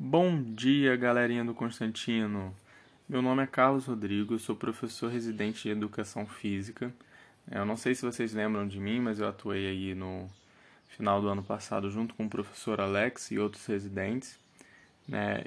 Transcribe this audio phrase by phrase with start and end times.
[0.00, 2.54] Bom dia, galerinha do Constantino.
[3.08, 6.94] Meu nome é Carlos Rodrigo, eu sou professor residente de Educação Física.
[7.50, 10.30] Eu não sei se vocês lembram de mim, mas eu atuei aí no
[10.86, 14.38] final do ano passado junto com o professor Alex e outros residentes,
[15.08, 15.46] né?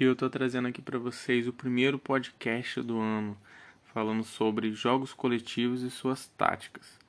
[0.00, 3.36] E eu estou trazendo aqui para vocês o primeiro podcast do ano,
[3.92, 7.01] falando sobre jogos coletivos e suas táticas.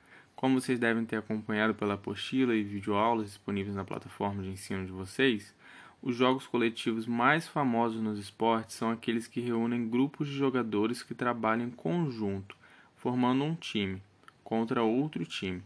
[0.44, 4.92] Como vocês devem ter acompanhado pela apostila e videoaulas disponíveis na plataforma de ensino de
[4.92, 5.55] vocês,
[6.02, 11.15] os jogos coletivos mais famosos nos esportes são aqueles que reúnem grupos de jogadores que
[11.15, 12.57] trabalham em conjunto,
[12.98, 14.04] formando um time
[14.43, 15.64] contra outro time,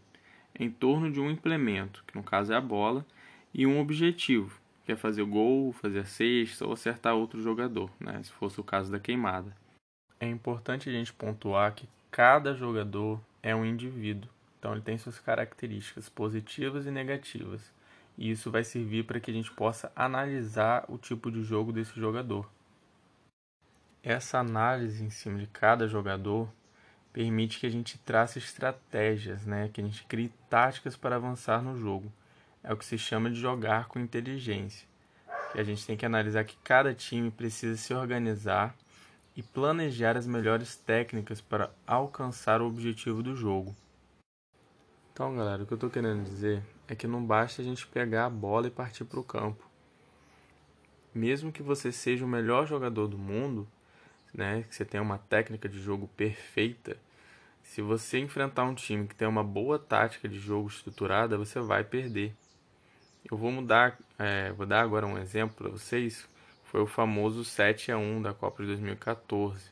[0.53, 3.03] em torno de um implemento, que no caso é a bola,
[3.51, 8.21] e um objetivo, que é fazer gol, fazer a cesta ou acertar outro jogador, né,
[8.21, 9.57] se fosse o caso da queimada.
[10.19, 15.19] É importante a gente pontuar que cada jogador é um indivíduo então ele tem suas
[15.19, 17.61] características positivas e negativas.
[18.17, 21.99] E isso vai servir para que a gente possa analisar o tipo de jogo desse
[21.99, 22.49] jogador.
[24.01, 26.49] Essa análise em cima de cada jogador
[27.13, 29.69] permite que a gente trace estratégias, né?
[29.71, 32.11] que a gente crie táticas para avançar no jogo.
[32.63, 34.87] É o que se chama de jogar com inteligência.
[35.51, 38.75] Que a gente tem que analisar que cada time precisa se organizar
[39.35, 43.75] e planejar as melhores técnicas para alcançar o objetivo do jogo.
[45.17, 48.27] Então, galera, o que eu estou querendo dizer é que não basta a gente pegar
[48.27, 49.67] a bola e partir para o campo.
[51.11, 53.67] Mesmo que você seja o melhor jogador do mundo,
[54.31, 56.97] né, que você tenha uma técnica de jogo perfeita,
[57.63, 61.83] se você enfrentar um time que tem uma boa tática de jogo estruturada, você vai
[61.83, 62.35] perder.
[63.31, 66.29] Eu vou mudar, é, vou dar agora um exemplo para vocês.
[66.65, 69.71] Foi o famoso 7 a 1 da Copa de 2014,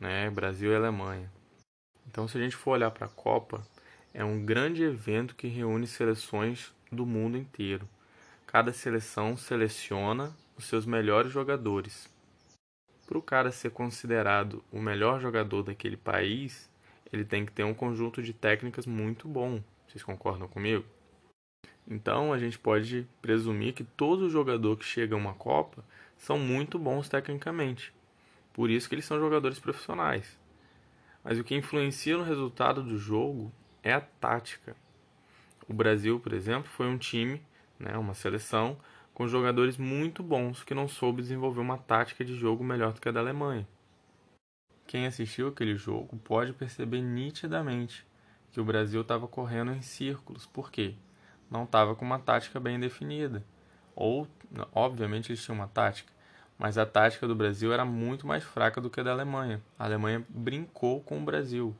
[0.00, 1.30] né, Brasil e Alemanha.
[2.08, 3.62] Então, se a gente for olhar para a Copa,
[4.12, 7.88] é um grande evento que reúne seleções do mundo inteiro.
[8.46, 12.10] Cada seleção seleciona os seus melhores jogadores.
[13.06, 16.68] Para o cara ser considerado o melhor jogador daquele país,
[17.12, 19.62] ele tem que ter um conjunto de técnicas muito bom.
[19.86, 20.84] Vocês concordam comigo?
[21.88, 25.84] Então a gente pode presumir que todo jogador que chega a uma Copa
[26.16, 27.92] são muito bons tecnicamente.
[28.52, 30.38] Por isso que eles são jogadores profissionais.
[31.22, 33.52] Mas o que influencia no resultado do jogo
[33.82, 34.76] é a tática.
[35.68, 37.42] O Brasil, por exemplo, foi um time,
[37.78, 38.76] né, uma seleção,
[39.14, 43.08] com jogadores muito bons que não soube desenvolver uma tática de jogo melhor do que
[43.08, 43.66] a da Alemanha.
[44.86, 48.04] Quem assistiu aquele jogo pode perceber nitidamente
[48.50, 50.46] que o Brasil estava correndo em círculos.
[50.46, 50.94] Por quê?
[51.50, 53.44] Não estava com uma tática bem definida.
[53.94, 54.26] Ou,
[54.72, 56.12] obviamente, eles tinham uma tática,
[56.58, 59.62] mas a tática do Brasil era muito mais fraca do que a da Alemanha.
[59.78, 61.76] A Alemanha brincou com o Brasil,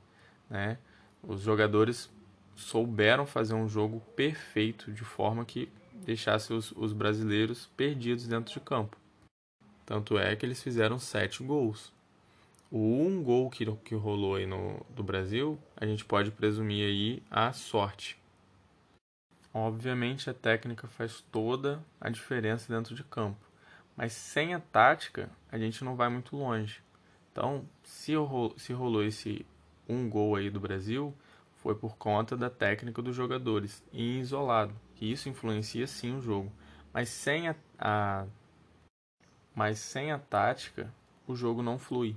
[0.49, 0.79] né?
[1.23, 2.11] Os jogadores
[2.55, 8.61] souberam fazer um jogo perfeito de forma que deixasse os, os brasileiros perdidos dentro de
[8.61, 8.97] campo.
[9.85, 11.93] Tanto é que eles fizeram sete gols.
[12.71, 17.23] O um gol que, que rolou aí no, do Brasil, a gente pode presumir aí
[17.31, 18.17] a sorte.
[19.53, 23.45] Obviamente a técnica faz toda a diferença dentro de campo,
[23.97, 26.81] mas sem a tática a gente não vai muito longe.
[27.33, 28.13] Então, se,
[28.57, 29.45] se rolou esse
[29.91, 31.15] um gol aí do Brasil
[31.57, 36.51] foi por conta da técnica dos jogadores e isolado, que isso influencia sim o jogo,
[36.93, 38.27] mas sem a, a
[39.55, 40.93] mas sem a tática
[41.27, 42.17] o jogo não flui.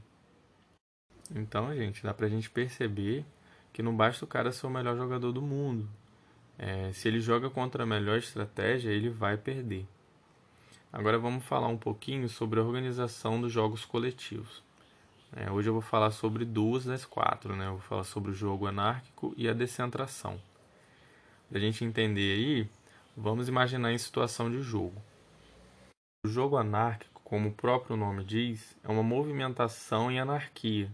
[1.34, 3.26] Então, gente, dá pra gente perceber
[3.72, 5.90] que não basta o cara ser o melhor jogador do mundo.
[6.58, 9.88] É, se ele joga contra a melhor estratégia, ele vai perder.
[10.92, 14.64] Agora vamos falar um pouquinho sobre a organização dos jogos coletivos.
[15.36, 17.66] É, hoje eu vou falar sobre duas das quatro, né?
[17.66, 20.40] Eu vou falar sobre o jogo anárquico e a descentração.
[21.50, 22.70] Para a gente entender aí,
[23.18, 25.02] vamos imaginar em situação de jogo.
[26.24, 30.92] O jogo anárquico, como o próprio nome diz, é uma movimentação em anarquia,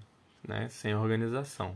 [0.47, 0.69] né?
[0.69, 1.75] sem organização.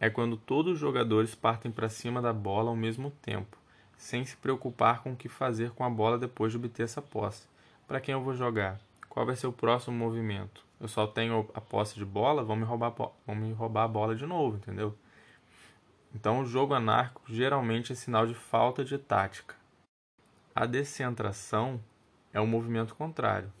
[0.00, 3.58] É quando todos os jogadores partem para cima da bola ao mesmo tempo,
[3.94, 7.46] sem se preocupar com o que fazer com a bola depois de obter essa posse.
[7.86, 8.80] Para quem eu vou jogar?
[9.06, 10.63] Qual vai ser o próximo movimento?
[10.80, 12.94] Eu só tenho a posse de bola, vão me roubar,
[13.26, 14.96] vão me roubar a bola de novo, entendeu?
[16.14, 19.56] Então, o jogo anárquico geralmente é sinal de falta de tática.
[20.54, 21.80] A descentração
[22.32, 23.52] é o movimento contrário.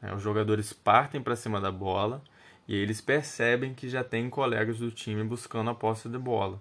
[0.00, 0.12] Né?
[0.12, 2.22] Os jogadores partem para cima da bola
[2.66, 6.60] e eles percebem que já tem colegas do time buscando a posse de bola.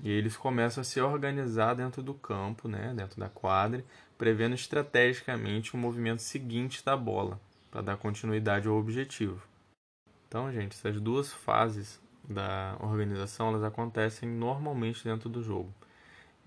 [0.00, 3.84] E eles começam a se organizar dentro do campo, né, dentro da quadra,
[4.16, 9.42] prevendo estrategicamente o movimento seguinte da bola, para dar continuidade ao objetivo.
[10.26, 15.72] Então, gente, essas duas fases da organização elas acontecem normalmente dentro do jogo.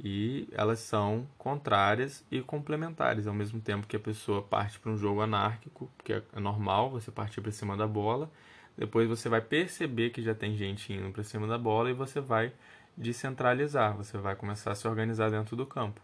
[0.03, 4.97] E elas são contrárias e complementares, ao mesmo tempo que a pessoa parte para um
[4.97, 8.31] jogo anárquico, que é normal você partir para cima da bola,
[8.77, 12.19] depois você vai perceber que já tem gente indo para cima da bola e você
[12.19, 12.51] vai
[12.97, 16.01] descentralizar, você vai começar a se organizar dentro do campo.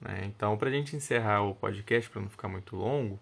[0.00, 0.24] Né?
[0.24, 3.18] Então, para a gente encerrar o podcast, para não ficar muito longo,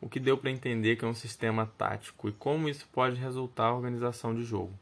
[0.00, 3.64] o que deu para entender que é um sistema tático e como isso pode resultar
[3.64, 4.72] na organização de jogo.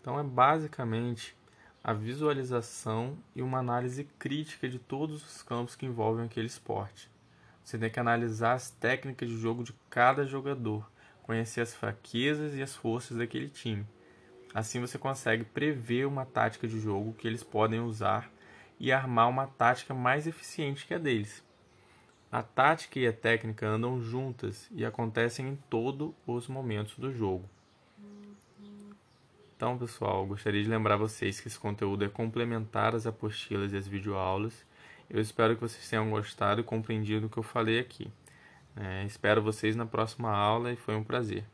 [0.00, 1.36] Então, é basicamente
[1.82, 7.10] a visualização e uma análise crítica de todos os campos que envolvem aquele esporte.
[7.62, 10.90] Você tem que analisar as técnicas de jogo de cada jogador,
[11.22, 13.86] conhecer as fraquezas e as forças daquele time.
[14.54, 18.30] Assim você consegue prever uma tática de jogo que eles podem usar
[18.80, 21.44] e armar uma tática mais eficiente que a deles.
[22.30, 27.48] A tática e a técnica andam juntas e acontecem em todos os momentos do jogo.
[29.56, 33.88] Então, pessoal, gostaria de lembrar vocês que esse conteúdo é complementar às apostilas e às
[33.88, 34.64] videoaulas.
[35.08, 38.12] Eu espero que vocês tenham gostado e compreendido o que eu falei aqui.
[38.76, 41.44] É, espero vocês na próxima aula e foi um prazer.